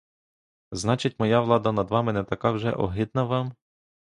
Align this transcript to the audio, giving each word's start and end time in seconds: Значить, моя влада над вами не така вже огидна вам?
Значить, 0.71 1.19
моя 1.19 1.41
влада 1.41 1.71
над 1.71 1.89
вами 1.91 2.11
не 2.13 2.23
така 2.23 2.51
вже 2.51 2.71
огидна 2.71 3.23
вам? 3.23 3.55